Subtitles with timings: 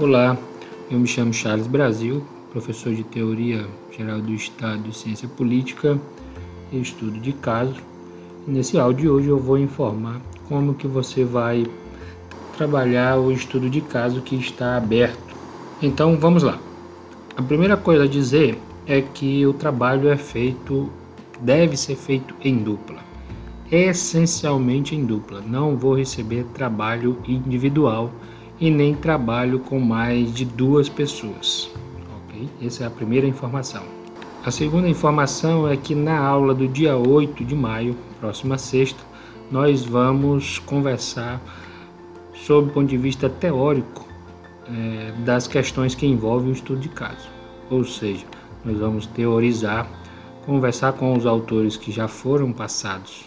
[0.00, 0.38] Olá,
[0.88, 5.98] eu me chamo Charles Brasil, professor de Teoria Geral do Estado e Ciência Política
[6.70, 7.74] e Estudo de Caso.
[8.46, 11.66] Nesse áudio de hoje eu vou informar como que você vai
[12.56, 15.34] trabalhar o estudo de caso que está aberto.
[15.82, 16.60] Então vamos lá.
[17.36, 20.88] A primeira coisa a dizer é que o trabalho é feito,
[21.40, 23.00] deve ser feito em dupla.
[23.68, 25.40] Essencialmente em dupla.
[25.40, 28.12] Não vou receber trabalho individual
[28.60, 31.70] e nem trabalho com mais de duas pessoas.
[32.24, 32.48] Ok?
[32.62, 33.82] Essa é a primeira informação.
[34.44, 39.02] A segunda informação é que na aula do dia 8 de maio, próxima sexta,
[39.50, 41.40] nós vamos conversar
[42.34, 44.06] sob o ponto de vista teórico
[44.66, 47.28] é, das questões que envolvem o estudo de caso.
[47.70, 48.24] Ou seja,
[48.64, 49.86] nós vamos teorizar,
[50.46, 53.26] conversar com os autores que já foram passados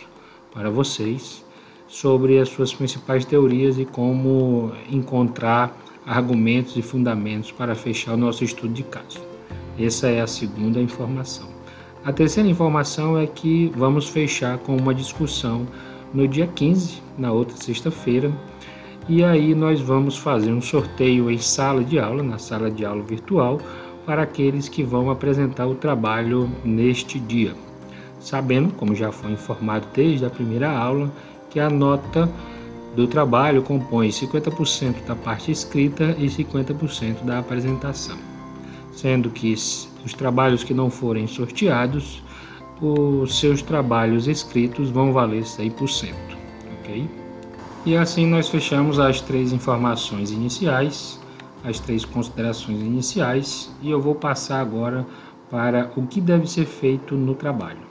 [0.54, 1.44] para vocês
[1.92, 8.46] sobre as suas principais teorias e como encontrar argumentos e fundamentos para fechar o nosso
[8.46, 9.20] estudo de caso.
[9.78, 11.50] Essa é a segunda informação.
[12.06, 15.68] A terceira informação é que vamos fechar com uma discussão
[16.14, 18.32] no dia 15, na outra sexta-feira,
[19.10, 23.04] e aí nós vamos fazer um sorteio em sala de aula, na sala de aula
[23.04, 23.60] virtual,
[24.06, 27.54] para aqueles que vão apresentar o trabalho neste dia.
[28.20, 31.12] Sabendo, como já foi informado desde a primeira aula,
[31.52, 32.28] que a nota
[32.96, 38.18] do trabalho compõe 50% da parte escrita e 50% da apresentação,
[38.92, 42.24] sendo que os trabalhos que não forem sorteados,
[42.82, 46.14] os seus trabalhos escritos vão valer 100%,
[46.80, 47.08] ok?
[47.86, 51.20] E assim nós fechamos as três informações iniciais,
[51.64, 55.06] as três considerações iniciais, e eu vou passar agora
[55.50, 57.91] para o que deve ser feito no trabalho.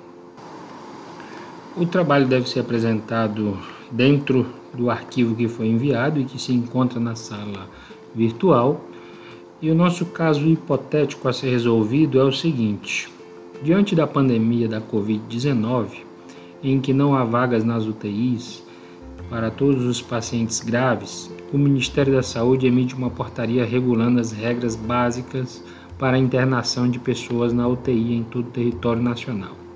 [1.76, 3.56] O trabalho deve ser apresentado
[3.92, 7.68] dentro do arquivo que foi enviado e que se encontra na sala
[8.12, 8.84] virtual.
[9.62, 13.08] E o nosso caso hipotético a ser resolvido é o seguinte:
[13.62, 15.88] diante da pandemia da Covid-19,
[16.60, 18.64] em que não há vagas nas UTIs
[19.28, 24.74] para todos os pacientes graves, o Ministério da Saúde emite uma portaria regulando as regras
[24.74, 25.62] básicas
[25.96, 29.69] para a internação de pessoas na UTI em todo o território nacional.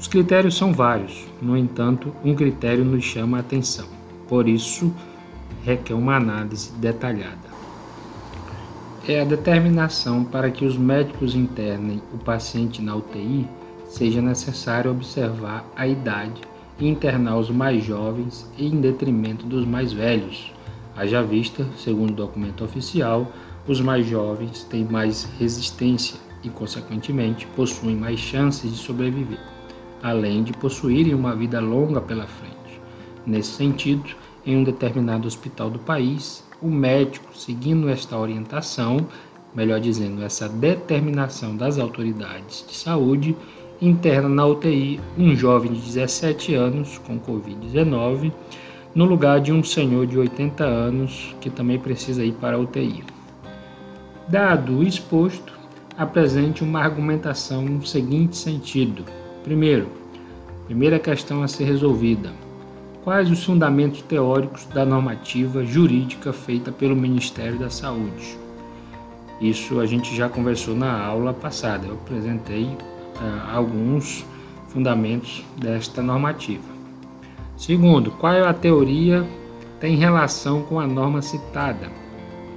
[0.00, 3.88] Os critérios são vários, no entanto, um critério nos chama a atenção,
[4.28, 4.94] por isso
[5.64, 7.48] requer uma análise detalhada.
[9.08, 13.48] É a determinação para que os médicos internem o paciente na UTI,
[13.88, 16.42] seja necessário observar a idade
[16.78, 20.52] e internar os mais jovens em detrimento dos mais velhos.
[20.96, 23.32] Haja vista, segundo o documento oficial,
[23.66, 29.57] os mais jovens têm mais resistência e, consequentemente, possuem mais chances de sobreviver
[30.02, 32.80] além de possuírem uma vida longa pela frente.
[33.26, 34.10] Nesse sentido,
[34.46, 39.06] em um determinado hospital do país, o médico, seguindo esta orientação,
[39.54, 43.36] melhor dizendo, essa determinação das autoridades de saúde,
[43.80, 48.32] interna na UTI um jovem de 17 anos com Covid-19,
[48.94, 53.04] no lugar de um senhor de 80 anos que também precisa ir para a UTI.
[54.28, 55.52] Dado o exposto,
[55.96, 59.04] apresente uma argumentação no seguinte sentido:
[59.44, 59.88] Primeiro,
[60.66, 62.32] primeira questão a ser resolvida:
[63.04, 68.38] quais os fundamentos teóricos da normativa jurídica feita pelo Ministério da Saúde?
[69.40, 71.86] Isso a gente já conversou na aula passada.
[71.86, 74.24] Eu apresentei uh, alguns
[74.68, 76.64] fundamentos desta normativa.
[77.56, 79.26] Segundo, qual é a teoria
[79.80, 81.88] tem relação com a norma citada?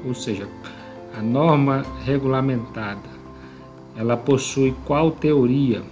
[0.05, 0.47] Ou seja,
[1.17, 3.09] a norma regulamentada,
[3.95, 5.83] ela possui qual teoria?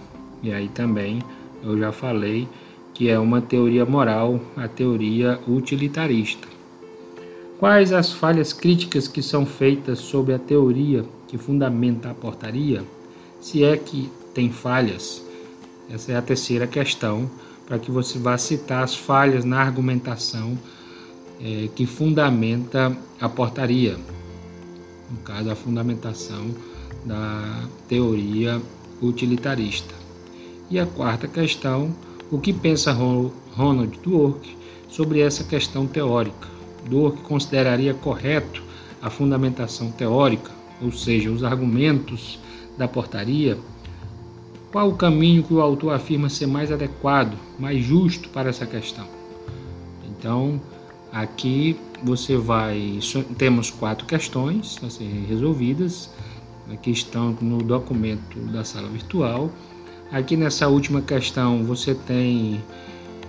[0.41, 1.22] E aí também
[1.63, 2.47] eu já falei
[2.94, 6.47] que é uma teoria moral, a teoria utilitarista.
[7.59, 12.83] Quais as falhas críticas que são feitas sobre a teoria que fundamenta a portaria?
[13.41, 15.25] Se é que tem falhas,
[15.89, 17.29] essa é a terceira questão,
[17.66, 20.57] para que você vá citar as falhas na argumentação
[21.41, 23.97] é, que fundamenta a portaria.
[25.09, 26.53] No caso, a fundamentação
[27.05, 28.61] da teoria
[29.02, 29.98] utilitarista.
[30.71, 31.95] E a quarta questão,
[32.29, 34.55] o que pensa Ronald Dwork
[34.87, 36.47] sobre essa questão teórica?
[36.87, 38.61] Dwork consideraria correto
[39.01, 42.37] a fundamentação teórica, ou seja, os argumentos
[42.77, 43.57] da portaria?
[44.71, 49.07] Qual o caminho que o autor afirma ser mais adequado, mais justo para essa questão?
[50.07, 50.61] Então,
[51.11, 52.99] aqui você vai.
[53.39, 56.11] Temos quatro questões a serem resolvidas,
[56.71, 59.49] aqui estão no documento da sala virtual.
[60.11, 62.59] Aqui nessa última questão você tem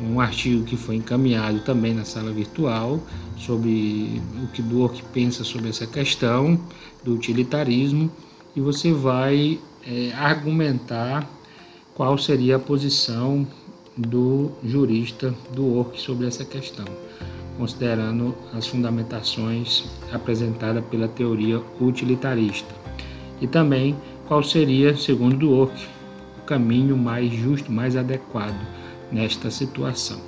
[0.02, 2.98] um artigo que foi encaminhado também na sala virtual
[3.36, 6.58] sobre o que Dwork pensa sobre essa questão
[7.04, 8.10] do utilitarismo
[8.56, 11.28] e você vai é, argumentar
[11.94, 13.46] qual seria a posição
[13.94, 16.86] do jurista Dwork sobre essa questão,
[17.58, 22.74] considerando as fundamentações apresentadas pela teoria utilitarista.
[23.38, 23.94] E também
[24.26, 25.99] qual seria, segundo Dwork,
[26.50, 28.60] caminho mais justo, mais adequado
[29.12, 30.20] nesta situação.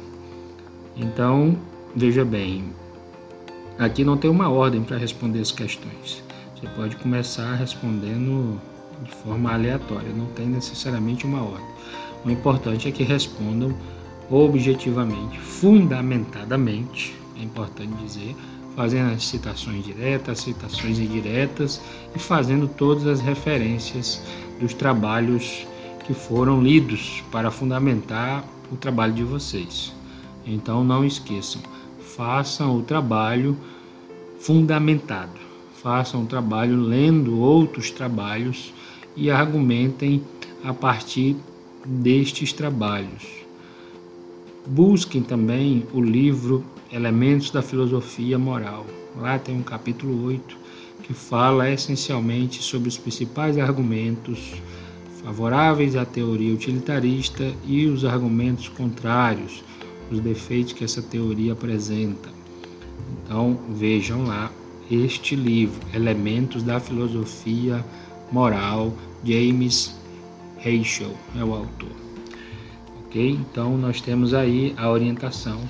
[0.97, 1.59] Então,
[1.97, 2.67] veja bem,
[3.77, 6.23] aqui não tem uma ordem para responder as questões.
[6.55, 8.61] Você pode começar respondendo
[9.03, 11.67] de forma aleatória, não tem necessariamente uma ordem.
[12.25, 13.75] O importante é que respondam
[14.31, 18.37] objetivamente, fundamentadamente, é importante dizer,
[18.77, 21.81] fazendo as citações diretas, citações indiretas
[22.15, 24.23] e fazendo todas as referências
[24.61, 25.67] dos trabalhos
[26.13, 29.95] que foram lidos para fundamentar o trabalho de vocês.
[30.47, 31.63] Então não esqueçam,
[32.15, 33.57] façam o trabalho
[34.39, 35.41] fundamentado,
[35.83, 38.75] façam o trabalho lendo outros trabalhos
[39.17, 40.23] e argumentem
[40.63, 41.35] a partir
[41.87, 43.27] destes trabalhos.
[44.67, 46.63] Busquem também o livro
[46.93, 48.85] Elementos da Filosofia Moral.
[49.17, 50.59] Lá tem um capítulo 8
[51.05, 54.61] que fala essencialmente sobre os principais argumentos
[55.25, 59.63] favoráveis à teoria utilitarista e os argumentos contrários,
[60.11, 62.29] os defeitos que essa teoria apresenta.
[63.25, 64.51] Então, vejam lá
[64.91, 67.85] este livro, Elementos da Filosofia
[68.31, 68.93] Moral,
[69.25, 69.97] James
[70.59, 71.93] Reichel é o autor.
[73.07, 73.31] Ok?
[73.31, 75.61] Então, nós temos aí a orientação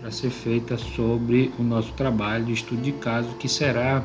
[0.00, 4.04] para ser feita sobre o nosso trabalho de estudo de caso, que será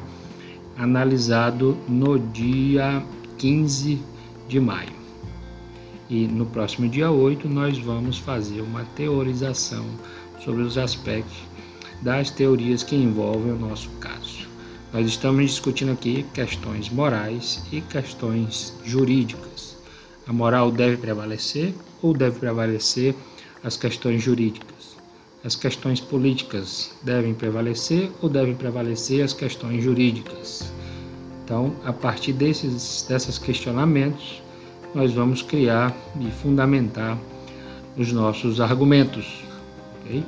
[0.77, 3.03] analisado no dia
[3.37, 3.99] 15
[4.49, 4.91] de maio.
[6.09, 9.85] E no próximo dia 8 nós vamos fazer uma teorização
[10.43, 11.37] sobre os aspectos
[12.01, 14.47] das teorias que envolvem o nosso caso.
[14.91, 19.77] Nós estamos discutindo aqui questões morais e questões jurídicas.
[20.25, 23.13] A moral deve prevalecer ou deve prevalecer
[23.63, 24.97] as questões jurídicas?
[25.43, 30.73] As questões políticas devem prevalecer ou devem prevalecer as questões jurídicas?
[31.49, 34.39] Então, a partir desses, desses questionamentos,
[34.93, 35.91] nós vamos criar
[36.21, 37.17] e fundamentar
[37.97, 39.43] os nossos argumentos.
[40.05, 40.23] Okay?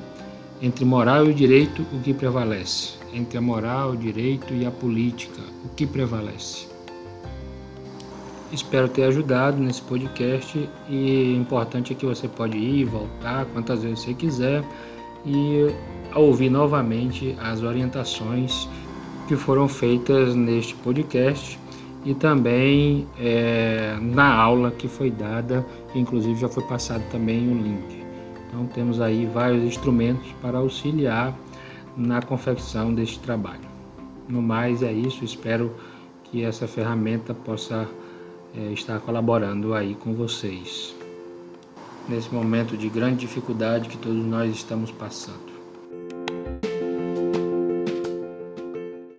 [0.64, 2.94] Entre moral e direito, o que prevalece?
[3.14, 6.66] Entre a moral, o direito e a política, o que prevalece?
[8.52, 13.84] Espero ter ajudado nesse podcast e o importante é que você pode ir, voltar quantas
[13.84, 14.64] vezes você quiser
[15.24, 15.68] e
[16.16, 18.68] ouvir novamente as orientações
[19.32, 21.58] que foram feitas neste podcast
[22.04, 27.62] e também é, na aula que foi dada, inclusive já foi passado também o um
[27.64, 28.04] link.
[28.46, 31.34] Então temos aí vários instrumentos para auxiliar
[31.96, 33.62] na confecção deste trabalho.
[34.28, 35.74] No mais é isso, espero
[36.26, 37.88] que essa ferramenta possa
[38.54, 40.94] é, estar colaborando aí com vocês
[42.10, 45.51] nesse momento de grande dificuldade que todos nós estamos passando.